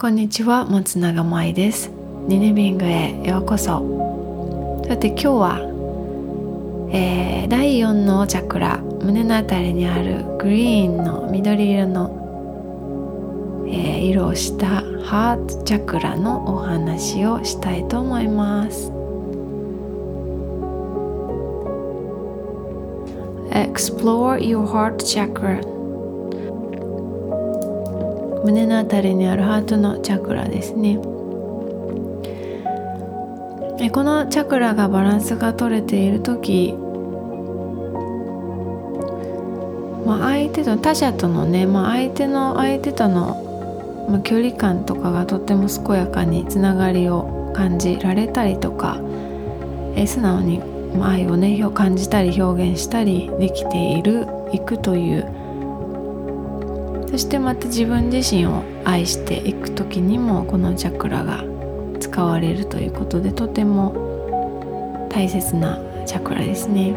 [0.00, 1.90] こんにちは松永舞です。
[2.28, 4.84] ニネビングへようこそ。
[4.86, 5.58] さて今日は、
[6.92, 14.68] えー、第4のチャクラ胸のあたりにあるグリーンの緑色の、えー、色をした
[15.04, 18.92] ハートチャクラのお話をしたいと思います。
[23.50, 25.77] Explore your heart chakra.
[28.48, 30.96] 胸の辺りにあるハートのチャクラですね。
[33.92, 36.74] このチャクラがバランスが取れている時、
[40.06, 48.98] まあ、相手と他者とのね、まあ、相手の相手との、ま、距離感とかがとっても健やかにつながりを感じられたりとか
[49.94, 50.62] え素直に
[51.02, 55.47] 愛をね感じたり表現したりできているいくという
[57.10, 61.42] そしてまた自分自身を愛していく時にもこのチャクラが
[62.00, 66.94] 使われるということでとても大切なチャクラですね。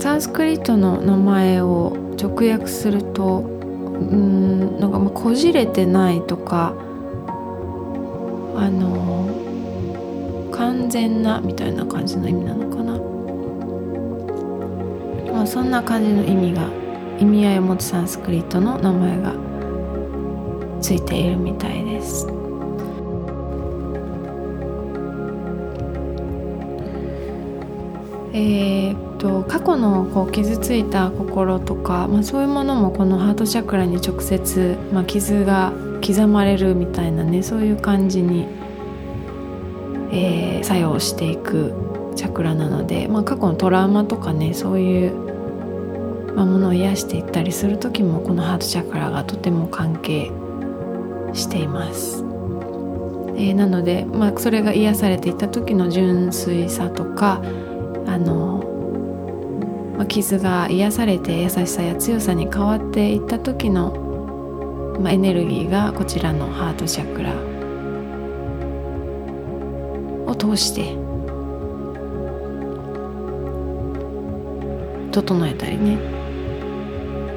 [0.00, 6.72] サンスクリットの名前を直訳するとうんなんかまあこじれてないとか
[8.56, 9.28] あの
[10.52, 12.98] 完全なみたいな感じの意味なのかな、
[15.32, 16.68] まあ、そんな感じの意味が
[17.18, 19.34] 意味合いを持つサンスクリットの名前が
[20.80, 22.26] ついているみたいです。
[28.32, 35.72] えー、っと過去のこう傷ついた心とか、まあ、そういうものもこのハートチャクラに直接、まあ、傷が
[36.06, 38.46] 刻まれるみたいなねそういう感じに、
[40.12, 45.27] えー、作用していくチャクラなので、まあ、過去のトラウマとかねそういう
[46.36, 50.30] まあ、物を癒していったりする時もこのハートチャクラがとても関係
[51.34, 52.24] しています。
[53.38, 57.40] えー、なので、まあ、それが癒されていった時の純粋さとか
[58.06, 58.64] あの、
[59.96, 67.32] まあ、傷が癒されて優しさや強さに変わっていった時の、まあ、エネルギーがこちらのハートチャクラ
[70.26, 70.96] を通して
[75.12, 76.17] 整えたりね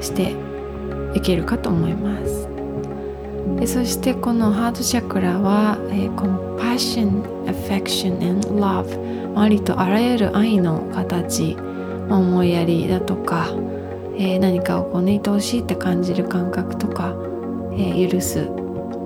[0.01, 0.35] して
[1.13, 2.47] いけるかと思います。
[3.57, 11.55] でそしてこのハートチャクラは、えー、Compassion, Affection and Love ありとあらゆる愛の形、
[12.09, 13.47] まあ、思いやりだとか、
[14.17, 17.15] えー、何かをこうね愛おしいって感じる感覚とか、
[17.73, 18.49] えー、許す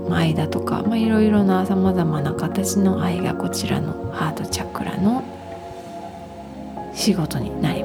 [0.10, 5.24] 愛だとか、まあ、いろいろなさまざまな形の愛がこちらのハートチャクラの
[6.94, 7.85] 仕事になりま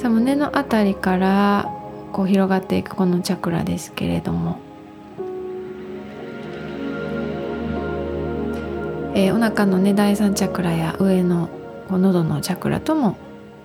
[0.00, 1.70] さあ胸の辺りから
[2.12, 4.58] こう広がっていくこのチャクラですけれども、
[9.14, 11.50] えー、お腹のね第三チャクラや上の
[11.86, 13.12] こう喉のチャクラとも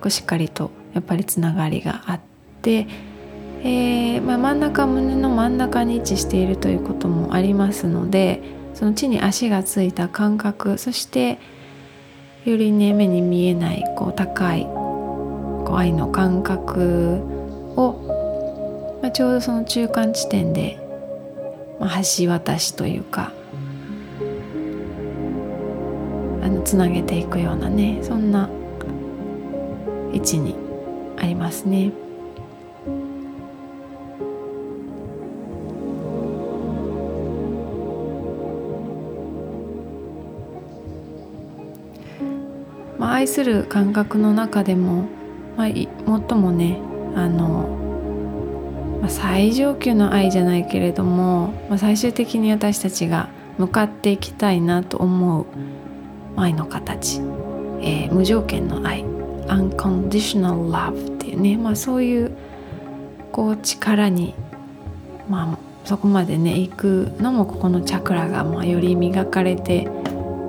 [0.02, 2.20] こうしっかりとやっぱりつながりがあっ
[2.60, 2.86] て、
[3.62, 8.42] えー、まあ、真ん中胸の真ん中に位置しているということもありますので
[8.74, 11.38] その地に足がついた感覚そして
[12.44, 14.85] よりね目に見えないこう高い
[15.66, 17.20] こう愛の感覚
[17.76, 20.78] を、まあ、ちょうどその中間地点で、
[21.80, 23.32] まあ、橋渡しというか
[26.40, 28.48] あのつなげていくようなねそんな
[30.12, 30.54] 位置に
[31.18, 31.92] ありますね。
[42.98, 45.15] まあ、愛する感覚の中でも
[45.56, 46.78] まあ、最もね
[47.14, 53.28] あの、まあ、最上級の愛じゃないけれども、まあ、最終的に私たちが
[53.58, 55.46] 向かっていきたいなと思う
[56.36, 57.20] 愛の形、
[57.80, 59.16] えー、無条件の愛。
[59.48, 62.36] unconditional love っていうね、まあ、そういう
[63.32, 64.34] こう力に、
[65.28, 69.88] まあ、そこまでね行くのもここのチャクラがまあより磨かれて、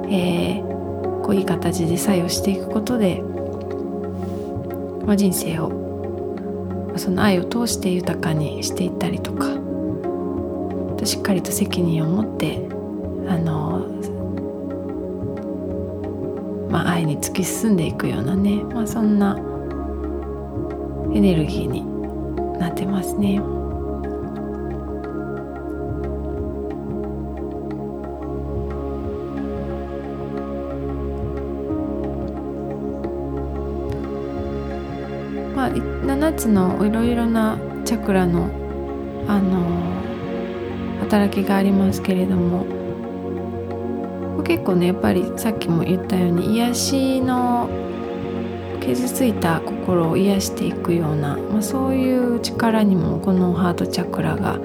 [0.09, 3.23] えー、こういい形で作用していくことで
[5.07, 5.71] まあ、人生を
[6.97, 9.57] その愛を通して豊かにしていったりとか
[11.05, 12.57] しっかりと責任を持って
[13.29, 13.87] あの、
[16.69, 19.37] まあ、愛に突き進んでいくようなね、まあ、そんな
[21.15, 21.85] エネルギーに
[22.59, 23.39] なってますね。
[36.27, 38.49] 7つのいろいろなチャクラの
[39.29, 39.63] あの
[40.99, 42.65] 働きがありますけれども
[44.43, 47.69] 結構ねやっぱりさっきも言ったように癒しの
[48.81, 54.59] 傷ついた心を癒していくような、まあ、そういう力にもこのハートチャクラが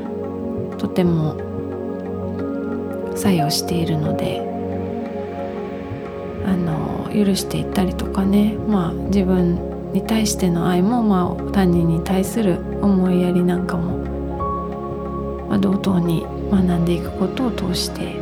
[0.78, 1.36] とても
[3.14, 4.40] 作用しているので
[6.44, 13.98] あの許していったりとかね、まあ、自分に対しての愛も、まあ、他人に対する思いやりなんかも、
[15.48, 18.16] まあ、同等に学んでいくことを通して、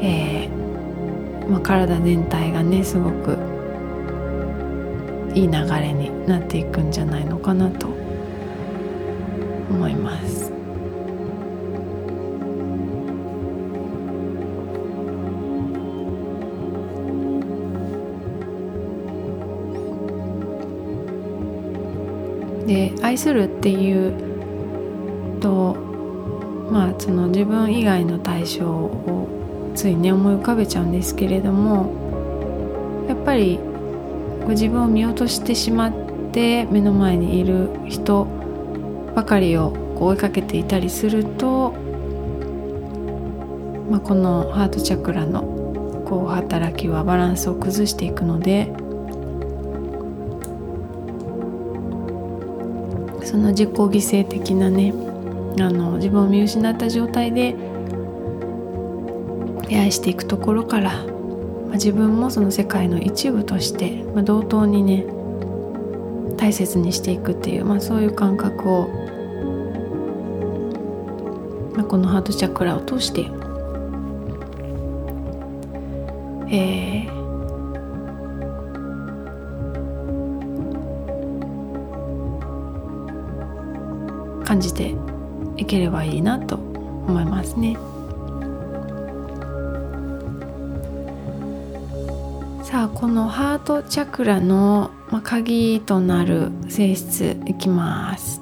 [0.00, 3.38] えーまあ、体全体がねすごく
[5.34, 7.88] いい流れになっていくんじゃないのかなと
[9.70, 10.37] 思います。
[22.68, 25.74] で愛するっていうと
[26.70, 33.58] まあその自分以外の対象をついね思い浮かべちゃうんですけれどもやっぱり
[34.48, 38.26] 自分を見落としてしまって目の前にいる人
[39.14, 41.72] ばかりを追いかけていたりすると、
[43.90, 48.72] まあ、このハートチャクラのこう働きはバランスを崩していくので
[53.28, 54.94] その自己犠牲的なね
[55.60, 57.54] あの自分を見失った状態で
[59.68, 65.04] 出会いしていくところから、まあ、自分もその世界の一部として、まあ、同等にね
[66.38, 68.88] 大切にしていくっていう、まあ、そういう感覚を、
[71.74, 73.26] まあ、このハートチャクラを通して、
[76.50, 76.97] えー、
[84.48, 84.94] 感じて
[85.58, 87.76] いければいいなと思いますね。
[92.62, 94.90] さあこのハートチャクラの
[95.22, 98.40] 鍵となる性質いきます。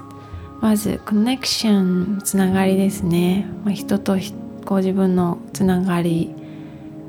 [0.60, 4.16] まずコネクションつながりですね、まあ、人と
[4.64, 6.32] こう自分のつながり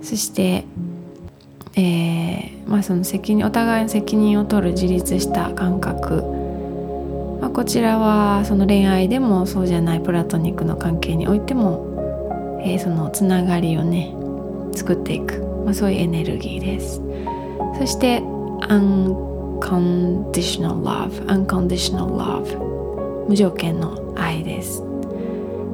[0.01, 0.65] そして、
[1.75, 6.23] えーまあ、その責任お互いの責任を取る自立した感覚、
[7.57, 14.13] こちらはその恋愛でもそうじゃないプラトニックの関係においても、えー、そのつながりをね
[14.75, 17.01] 作っていく、まあ、そういうエネルギーです。
[17.79, 18.19] そして
[18.69, 24.83] unconditional love unconditional love 無条件の愛です、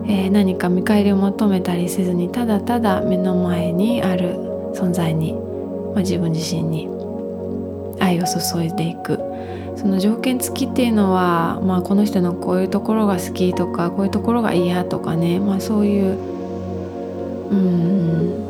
[0.08, 4.36] えー、何か見返りを求めたりせずにただただ目の前にある
[4.74, 6.88] 存在に、まあ、自分自身に
[8.00, 9.33] 愛を注いでいく。
[9.76, 16.18] その条件付きっていうのは、まあ、この人のこういうところが好きとかこういうところが嫌とかね、まあ、そういう
[17.52, 18.44] うん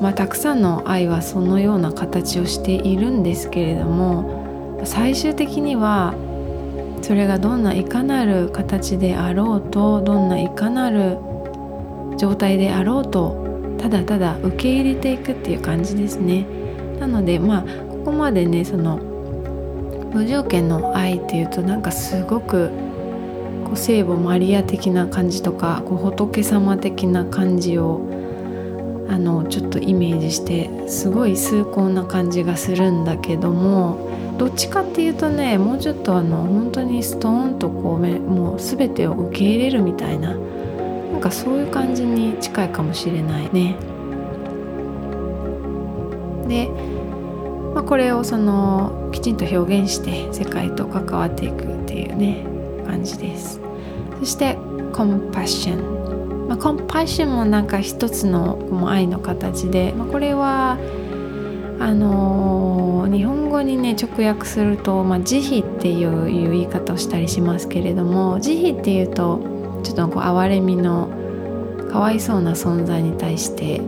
[0.00, 6.14] まあたくさんの愛はそのような形をしているんですけれども最終的には
[7.02, 11.18] それがどんないかなる形であろうとどんないかなる
[12.18, 16.46] 状態であろうとただただ受け入れていくっていう感じですね。
[16.98, 18.98] なのでまあここまでねその
[20.16, 22.70] 無条件の愛っていうとなんかすごく
[23.66, 28.00] こう聖母マリア的な感じとかこう仏様的な感じを
[29.10, 34.08] あのちょっとイメージしてすごい崇高な感じがするんだけども
[34.38, 43.76] どっちかっていうとねもうちょっとあの本当にストーンとこうもう全てを受け入れるみたいななんかそういう感じに近いかもしれないね。
[46.48, 46.95] で
[47.76, 52.46] まあ、これをそのきちんと表現して世界と関わっていくっていうね
[52.86, 53.60] 感じです。
[54.18, 54.56] そして
[54.94, 60.78] コンパッション、まあ、コンパッションもなんか一つの愛の形で、まあ、これは
[61.78, 71.10] あのー、日本語にね直訳すると、まあ、慈悲っていう言い方をしたりしますけれども慈悲っていうとちょっとこう哀れみの
[71.92, 73.82] かわいそうな存在に対して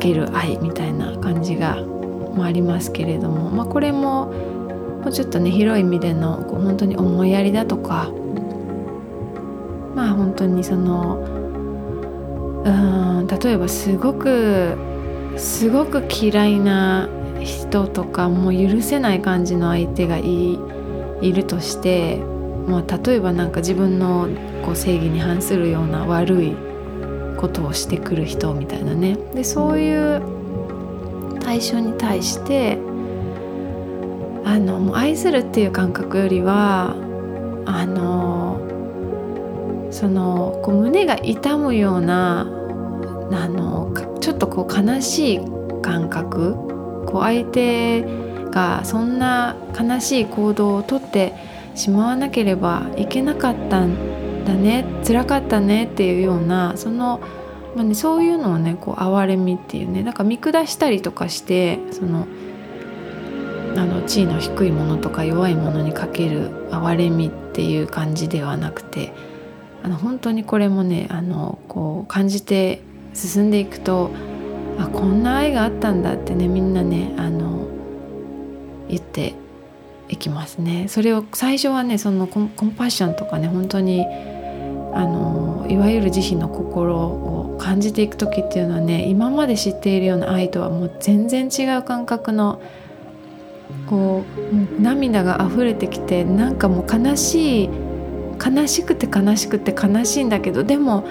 [0.00, 1.76] ける愛みたいな感じが、
[2.34, 4.32] まあ、ありますけれども、まあ、これも
[5.02, 8.10] もうちょっとね広い意味でのこう本当に思いやりだとか
[9.94, 11.16] まあ本当にその
[12.64, 14.76] うん例えばすごく
[15.36, 17.08] すごく嫌いな
[17.40, 20.58] 人とかもう許せない感じの相手がい
[21.22, 22.16] いるとして、
[22.66, 24.28] まあ、例えばなんか自分の
[24.64, 26.69] こう正義に反するような悪い
[27.40, 29.16] ことをしてくる人みたいなね。
[29.34, 30.22] でそういう
[31.40, 32.78] 対象に対して
[34.44, 36.94] あの愛するっていう感覚よりは
[37.64, 38.60] あの
[39.90, 42.42] そのこう胸が痛むような
[43.32, 45.40] あのちょっとこう悲しい
[45.82, 46.54] 感覚。
[47.06, 48.02] こう相手
[48.50, 51.32] がそんな悲しい行動をとって
[51.74, 54.09] しまわなければいけなかったん
[54.50, 57.20] だね辛かったねっていうようなその、
[57.76, 62.26] まあね、そういうのをねこう哀れみっていうねだか見下したりとかしてその
[63.76, 69.12] あの地位の低いものとか弱いものにかける哀れみっていう感じではなくて
[69.82, 72.82] あの本当にこれもねあのこう感じて
[73.14, 74.10] 進んでいくと
[74.78, 77.68] あこんな愛があったんだってねみんなねあの
[78.88, 79.34] 言って
[80.08, 80.86] いきますね。
[80.88, 84.04] それを最初はねそのコンパッションとかね本当に
[84.92, 92.60] あのいわゆる慈悲の心を感じていく時っていうのはね今まで知っているような愛とはもう全然違う感覚の
[93.88, 94.24] こ
[94.78, 97.70] う涙が溢れてきてなんかもう悲しい
[98.44, 101.06] 悲しくて悲しくて悲しいんだけどでも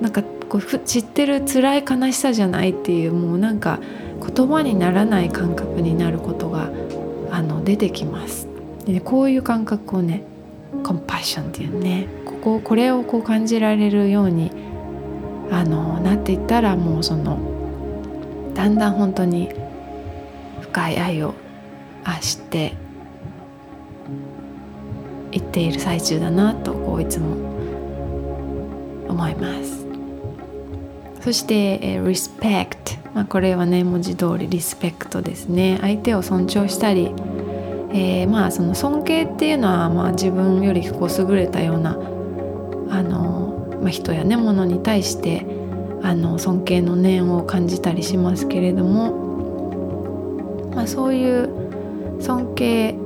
[0.00, 3.80] なんかこう知ってる辛い悲しさじゃないっていうもうなんか
[4.34, 6.70] 言葉にならない感覚になることが
[7.30, 8.46] あの出てきます。
[8.86, 10.22] でこういう感覚をね
[10.84, 12.06] コンパッションっていうね
[12.46, 14.52] こここれをこう感じられるように
[15.50, 17.40] あのなっていったらもうその
[18.54, 19.50] だんだん本当に
[20.60, 21.34] 深い愛を
[22.04, 22.74] あして
[25.32, 27.34] いっている最中だなとこういつも
[29.08, 29.84] 思います。
[31.22, 35.78] そして、え respect、まあ、これはね文字通りリスペクトですね。
[35.80, 37.12] 相手を尊重したり、
[37.92, 41.98] えー、まあその尊敬っていうのは、まあ、自分よりこう優れたような、
[43.86, 45.46] まあ、人やねものに対して
[46.02, 51.48] あの尊敬の念を感じたりしますけれども、まあ、そういう
[52.20, 52.96] 尊敬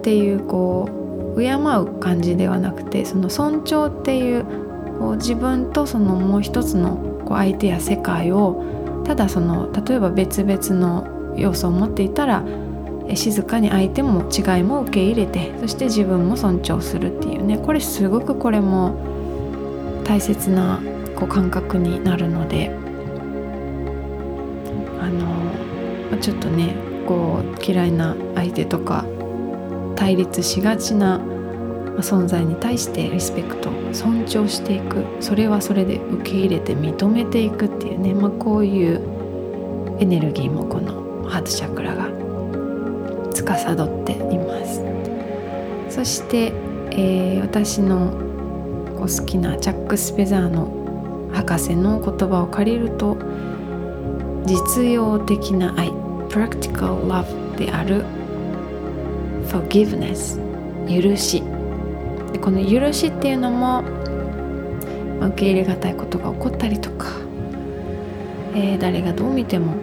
[0.02, 0.88] ていうこ
[1.36, 4.44] う敬う感じではなくてその尊重っていう
[4.98, 12.44] こう自分とそのもう一つのこう相手や世界をただその例えば別々の要素を持っていたら
[13.14, 19.14] 静かに相手も違いも受け入れてそして自分も尊重するっていうねこれすごくこれも
[20.04, 20.80] 大切な
[21.16, 22.70] こう感覚になるので
[25.00, 26.74] あのちょっとね
[27.06, 29.04] こう嫌いな相手とか
[29.96, 31.18] 対立しがちな
[31.98, 35.04] 存在に対してリスペクト尊重していく。
[35.20, 39.00] それはそれで受け入れて認めていくっていうね、まあ、こういう
[40.00, 42.08] エネルギーもこのハートチャクラが
[43.32, 44.82] 司っています。
[45.88, 46.52] そして、
[46.90, 48.12] えー、私の
[49.04, 53.18] こう好きなチャック・スペザーの博士の言葉を借りると
[54.46, 55.90] 実用的な愛
[56.30, 58.02] practical love である
[59.48, 60.40] forgiveness
[60.88, 61.42] 許し。
[62.32, 63.84] でこの許しっていうのも、
[65.20, 67.08] 受け入れがたいことが起こったりとか、
[68.54, 69.74] えー、誰がどう見ても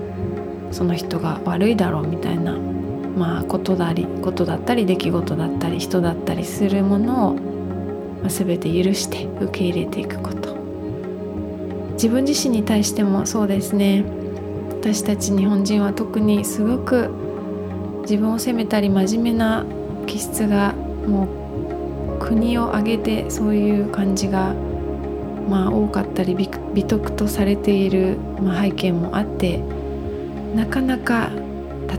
[0.71, 7.50] その人が悪いだろうみたいな、まあ、ことだりことだったり出来事だったり人だったりするものを、
[8.21, 10.55] まあ、全て許して受け入れていくこと。
[11.93, 14.03] 自分自身に対してもそうですね。
[14.69, 17.09] 私たち日本人は特にすごく
[18.01, 19.65] 自分を責めたり真面目な
[20.07, 20.73] 気質が
[21.07, 21.27] も
[22.17, 24.55] う国を挙げてそういう感じが
[25.47, 29.59] まあ多かったり美徳とされている、ま、背景もあって
[30.55, 31.29] なかなか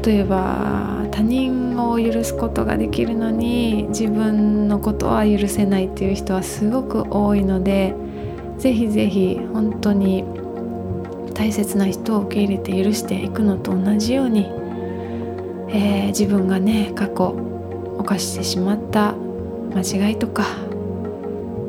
[0.05, 7.95] 例えば他人を許すことができるのに自分のことは許せないっていう人はすごく多いので
[8.59, 10.25] ぜひぜひ本当に
[11.35, 14.47] 大切な人を受け入れて許していくのと同じように、
[15.69, 17.35] えー、自分がね過去
[17.99, 19.15] 犯してしまった
[19.75, 20.45] 間違いとか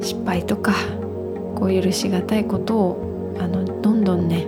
[0.02, 0.74] 失敗とか
[1.56, 4.46] こう許しがたいことをあのどんどんね、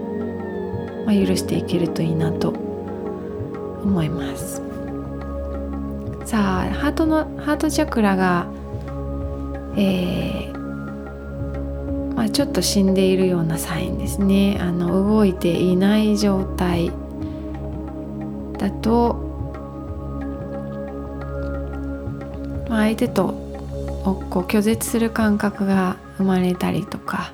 [1.05, 2.53] まあ、許していけるといいなと
[3.85, 4.61] 思います。
[6.25, 8.47] さあハートのハートチャクラが、
[9.77, 14.57] えー、まあ、ちょっと死んでいるようなサインですね。
[14.59, 16.91] あの動いていない状態
[18.57, 19.13] だと、
[22.69, 23.35] ま、相手と
[24.03, 27.33] こう拒絶する感覚が生まれたりとか、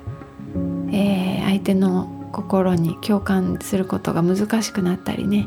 [0.90, 5.46] えー、相手の心に共感することが難しくなったりね、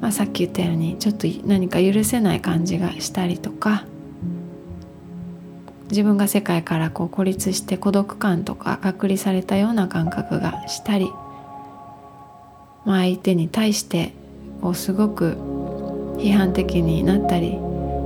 [0.00, 3.84] まあ、さっき言ったようにちょっと何か許せない感じがしたりとか
[5.90, 11.10] 自分が世界からこう孤立して孤独感とか隔離されたような感覚がしたり、
[12.84, 14.12] まあ、相手に対して
[14.62, 15.36] こうすごく
[16.18, 17.58] 批判的になったり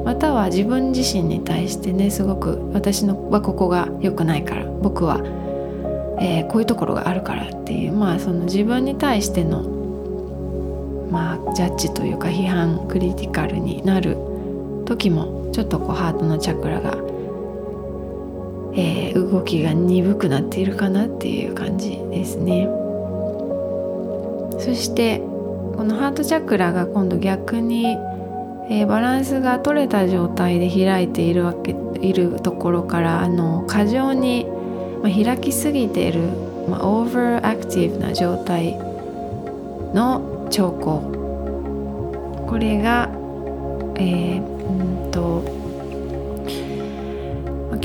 [0.04, 5.20] または自分自身に対してねすごく私のはここが良くないから僕は、
[6.20, 9.83] えー、こういうところがあるからっていうまあその自分に対しての
[11.10, 14.16] まあジャッジというか批判クリティカルになる
[14.84, 16.96] 時もちょっとこうハートのチャクラが、
[18.74, 22.68] えー、動きが鈍くなっているかなっていう感じですね。
[24.58, 25.18] そして
[25.76, 27.96] このハートチャクラが今度逆に
[28.70, 34.46] えー、バランスが取れた状態で開いているわけいるところからあの過剰に、
[35.02, 36.20] まあ、開きすぎている、
[36.68, 38.78] まあ、オーバーアクティブな状態
[39.92, 41.00] の兆候
[42.46, 43.08] これが、
[43.96, 45.42] えー、うんと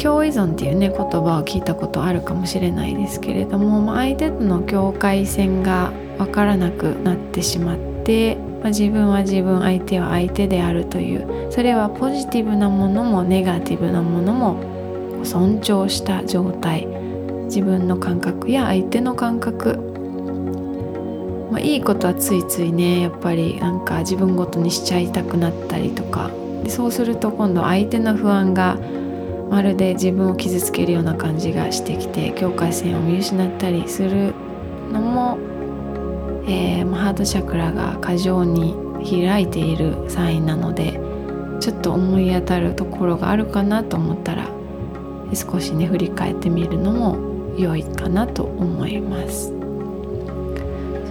[0.01, 16.87] 共依存っていうね言葉を聞いたことあるかもしれないですけれども、ま、相手との境界線が分からなくなってしまってまあ、自分は自分相手は相手であるというそれはポジティブなものもネガティブなものも尊重した状態。
[17.49, 19.88] 自分の感覚や相手の感覚、
[21.51, 26.31] まあ、いいことはついついねやっぱりなんか自分ごとにしちゃいたくなったりとか。
[26.63, 28.77] でそうすると今度相手の不安が
[29.49, 34.33] まるで自分を傷つけるような感じがしてきて境界線を見失ったりする
[34.91, 35.37] のも
[36.49, 40.99] えー、ハートチャクラが過剰に開いているサインなので
[41.59, 44.47] ちょっと思い当たるところがあるかなと思ったら
[45.33, 49.58] 少しね振り返ってみるのも良いかなと思います。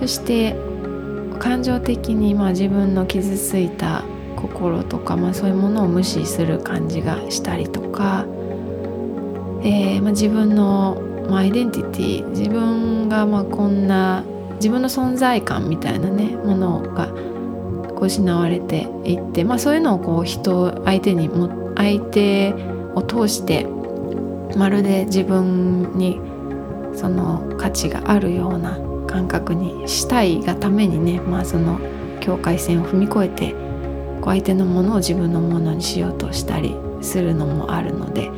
[0.00, 0.56] そして
[1.38, 4.04] 感情的にまあ自分の傷ついた
[4.36, 8.24] 心とか、まあ、そういうものを無視する感じがしたりとか、
[9.62, 14.24] えーまあ、自分の、まあ、アイデンティティ自分がまこんな
[14.56, 17.12] 自分の存在感みたいなねものが
[18.00, 22.52] 失われていって、まあ、そういうのをこう人相手にも相手
[22.94, 23.66] を通して
[24.56, 26.20] まるで自分に
[26.94, 28.78] その価値があるような
[29.09, 31.81] 感覚にしたいがためにね、まあ、その
[32.21, 33.53] 境界線を踏み越えて
[34.21, 38.31] こう相手のものを自分のものにしようとしたりするのもあるので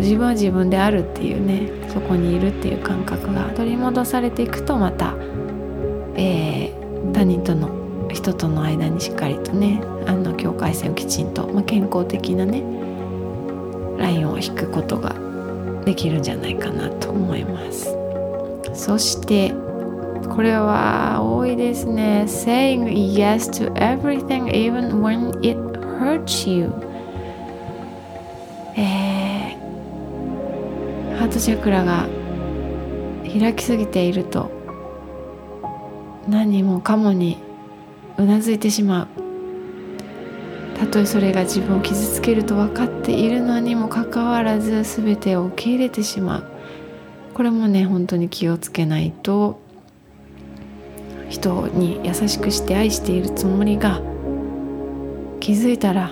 [0.00, 5.14] 自分は自分であるっていうねそこにいるっていう感覚が取り戻されていくとまた
[6.18, 12.62] えー、他人との人との間にしっかりとねあの境界線をきちんと、まあ、健康的なね
[13.98, 15.14] ラインを引くことが
[15.84, 17.96] できるんじゃないかなと思います。
[18.74, 19.54] そして
[20.24, 22.24] これは多いですね。
[22.26, 25.56] saying yes to everything even when it
[25.98, 26.72] hurts you.
[28.76, 32.06] えー、ハートチャクラが
[33.24, 34.50] 開きすぎていると
[36.28, 37.38] 何もかもに
[38.18, 39.08] うなずいてしまう。
[40.78, 46.44] たとえそれが自分を傷つけると分かっているのにもかかわらず全てを受け入れてしまう。
[47.32, 49.58] これもね本当に気をつけないと
[51.28, 54.00] 人に優しくして愛しているつもりが
[55.40, 56.10] 気づいたら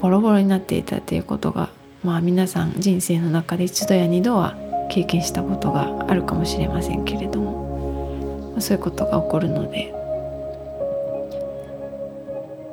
[0.00, 1.70] ボロボロになっていたっていうことが
[2.02, 4.56] まあ皆さん人生の中で一度や二度は
[4.90, 9.94] 経験したことがあるかもしれませんけれどもそういうことが起こるので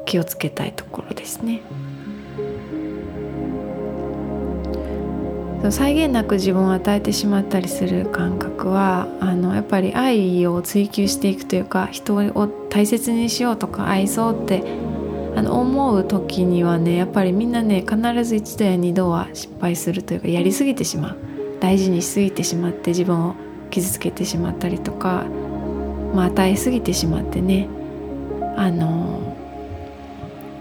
[0.05, 1.61] 気をつけたいところですね。
[5.69, 14.63] 際限なく自分を与えてしまったりする感覚はあのやっぱり愛を追求していくというか人を大切にしようとか愛そうって
[15.36, 21.17] あの思う時にはねやっぱりみんなね必ず一度や二度は失敗するというかやりすぎてしまう。
[21.60, 23.36] 大事にしすぎてしまって自分を
[23.69, 25.26] 傷つけてしまったりとか
[26.13, 27.69] まあ、与えすぎてしまってね
[28.58, 29.38] あの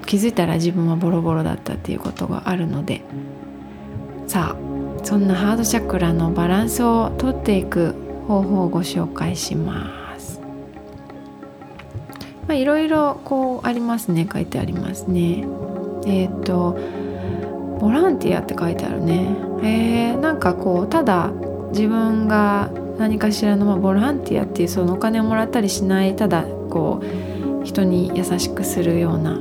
[0.06, 3.02] 気づいたら自分はボロボロだったっていうことがあるので。
[4.30, 4.59] さあ
[5.10, 7.96] そんなハードチャクラのバランスをとっていく
[8.28, 10.40] 方法をご紹介します。
[12.46, 15.44] まあ、いろいろこうありますね書いてありますね。
[16.06, 16.78] えっ、ー、と
[17.80, 19.36] ボランティアって書いてあるね。
[19.64, 21.32] えー、なんかこうただ
[21.72, 29.40] 自分が何かしらの、まあ、ボランティアっていうそのお金をもらったりしないただこう人に優しくするような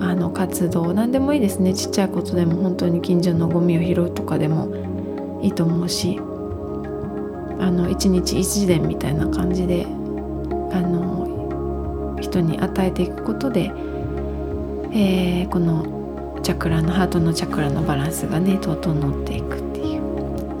[0.00, 4.87] あの活動何でもいいですねちっちゃいことでも本当に近所のゴミを拾うとかでも
[5.42, 6.18] いいと思うし
[7.60, 9.84] あの一日一伝みたいな感じで
[10.72, 13.72] あの人に与えていくことで、
[14.92, 20.02] えー、このチャクラのハートのチャクラのバランスがね整っていくっていう。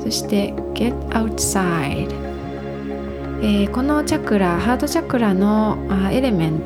[0.00, 2.28] そして Get outside
[3.40, 6.60] えー、このチャクラハートチャクラのあエレメン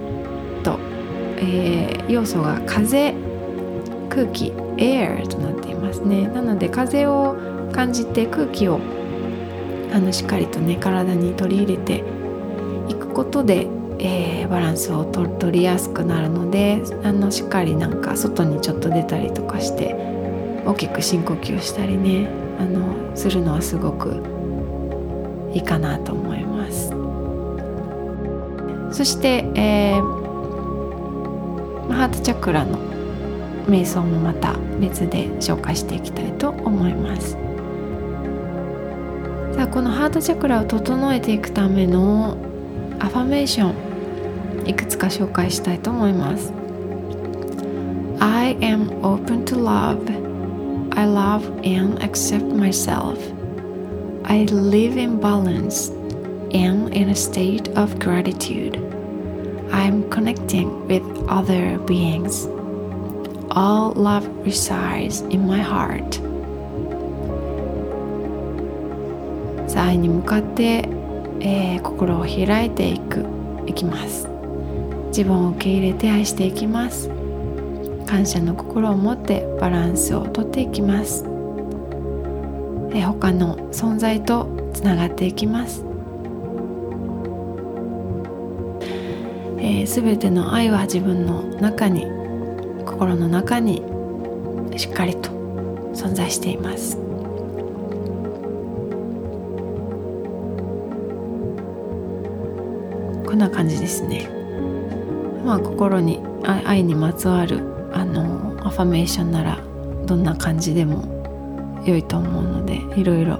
[0.64, 0.78] ト、
[1.36, 3.14] えー、要素が風
[4.08, 6.28] 空気 air となっていますね。
[6.28, 7.36] なので風を
[7.72, 8.80] 感じて空気を
[9.92, 12.04] あのしっかりとね体に取り入れて
[12.88, 13.66] いくことで、
[13.98, 19.94] えー、バランスを取りやすくなるのであのしっかりなんか外にちょっと出たりとかして
[20.64, 24.22] 大きく深呼吸したりねあのするのはすごく
[25.52, 26.90] いいかなと思います。
[28.92, 30.02] そして、えー、
[31.92, 32.78] ハートチャクラの
[33.66, 37.51] 瞑想もまた別で紹介していきたいと思います。
[39.61, 42.37] さあこのハートチャクラを整えていくための
[42.99, 43.73] アファメーショ
[44.65, 46.53] ンいくつか紹介したいと思います
[48.19, 49.99] I am open to love
[50.95, 53.17] I love and accept myself
[54.23, 55.91] I live in balance
[56.53, 58.77] and in a state of gratitude
[59.71, 62.47] I'm connecting with other beings
[63.51, 66.19] All love resides in my heart
[69.72, 70.86] さあ愛に向かって、
[71.40, 73.24] えー、心を開いていく
[73.66, 74.28] いきます。
[75.06, 77.08] 自分を受け入れて愛していきます。
[78.06, 81.24] 感謝の心を持ってバランスをとっていきます、
[82.92, 85.86] えー、他の存在とつながっていきます。
[89.86, 92.06] すべ、ての愛は自分の中に
[92.84, 93.82] 心の中に
[94.76, 95.30] しっかりと
[95.94, 97.11] 存在しています。
[103.42, 104.28] な感じですね
[105.44, 107.60] まあ心に愛にまつわる
[107.92, 109.58] あのアファメーションなら
[110.06, 113.38] どんな感じでも良いと思うのでいろいろ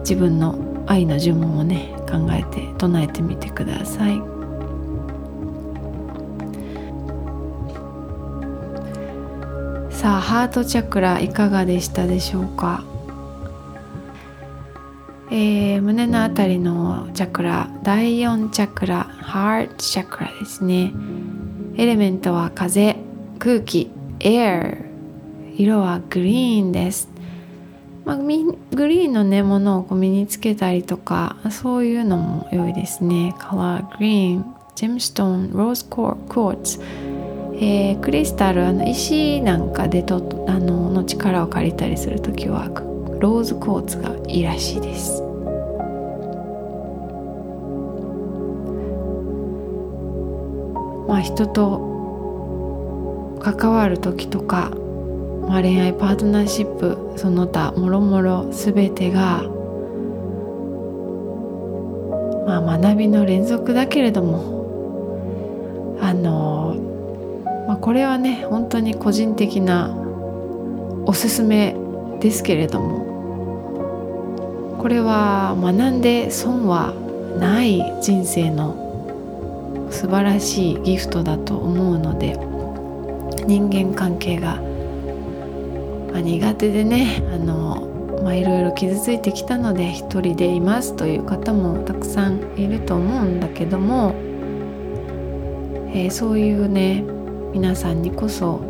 [0.00, 4.22] 自分の愛の順もね考えて唱えてみてください。
[9.90, 12.84] さあハートチャクラいかがでしたでしょうか、
[15.30, 20.92] えー、胸のあたりのチャクラ第4チャクラハートチャクラですね。
[21.76, 22.96] エレメントは風
[23.38, 24.86] 空気 air
[25.56, 27.08] 色はグリーンです、
[28.04, 28.24] まあ、グ
[28.88, 33.34] リーンのねものをこう身につけたりとかそういうのも良いですね。
[33.38, 36.80] カラーグリーンジェムストーンローズコーツ
[37.58, 42.68] えー、クリスタルあの石なんかでとあのの力を借りたりする時は
[43.20, 45.22] ローズコーツがいいらしいです。
[51.08, 54.70] まあ人と関わる時とか、
[55.48, 59.44] まあ、恋愛パートナーシップその他もろもろ全てが、
[62.44, 66.76] まあ、学びの連続だけれどもあの
[67.66, 69.94] まあ、これはね本当に個人的な
[71.06, 71.76] おすすめ
[72.20, 73.05] ですけれども
[74.78, 76.92] これは学んで損は
[77.38, 82.34] ない人生の素晴らしいギフトだと思うので
[83.46, 84.56] 人間関係が、
[86.12, 87.86] ま、苦手でねあの
[88.22, 94.14] まあ、いろいろ傷ついてきたので一人でいますという方もたくさんいると思うんだけども、
[95.94, 97.04] えー、そういうね
[97.52, 98.60] 皆さんにこそ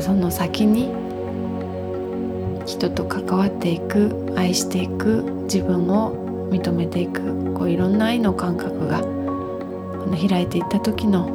[0.00, 0.90] その先に
[2.68, 9.06] 人と関わっていく愛していく自分を認めていくこういろんな愛の感覚がこ
[10.06, 11.30] の開いていった時の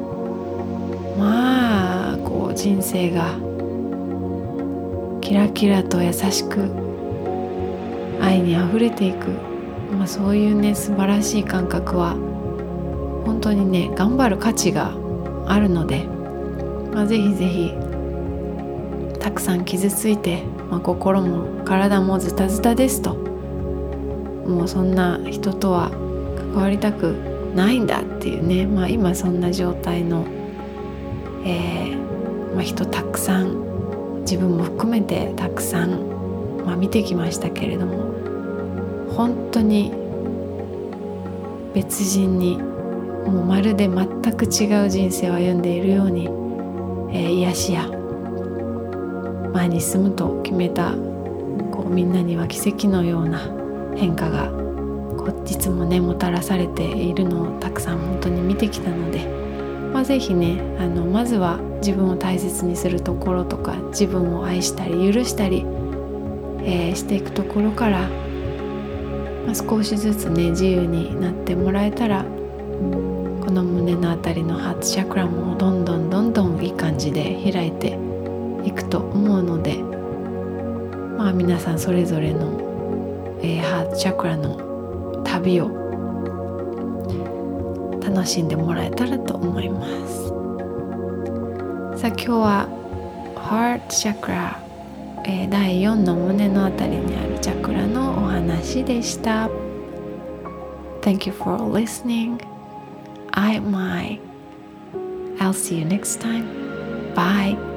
[1.18, 3.34] まあこう人生が
[5.22, 6.70] キラキラと優しく
[8.22, 9.30] 愛にあふれていく、
[9.92, 12.12] まあ、そういうね素晴らしい感覚は
[13.26, 14.94] 本当にね頑張る価値が
[15.48, 16.04] あるので、
[16.94, 17.74] まあ、ぜひぜひ
[19.20, 23.14] たくさん傷ついて、まあ、心も体もズタズタですと。
[23.14, 25.92] もうそんな人とは
[26.52, 27.14] 関わりたく
[27.56, 30.26] ないんだっていうね、まあ、今そんな状態の、
[31.46, 35.92] えーまあ、人たくさん自分も含めてたくさん、
[36.66, 39.94] まあ、見てきましたけれども本当に
[41.76, 46.26] 別人にもうまるで全く違う人生を歩んでいるように、
[47.16, 48.03] えー、癒しや
[49.54, 50.94] 前に進むと決めた
[51.72, 53.40] こうみんなには奇跡のような
[53.96, 54.48] 変化が
[55.18, 59.26] こう実もねもたらされているのをたくさん本当に見てきたので、
[59.94, 65.60] まあ、是非ねあのまずは自分を大切にするところとか自分を愛したり許したり、
[66.64, 68.10] えー、していくところから、
[69.46, 78.13] まあ、少しずつね自由になってもらえたらこの胸のあたりのハーツチャクラもどんどんどんどんいい感じで開いて
[78.64, 79.78] いくと思うので
[81.18, 85.70] まあ皆さんそれぞれの、えー、ハーツチャクラの旅を
[88.02, 90.28] 楽しんでもらえたらと思います
[92.02, 92.68] さあ今日は
[93.36, 94.60] ハートチャクラ、
[95.26, 99.50] えー、第4の胸のあたりにあるチャクラのお話でした
[101.02, 102.38] Thank you for listening
[103.32, 104.20] I am I
[105.44, 107.14] I'll see you next time.
[107.14, 107.73] Bye.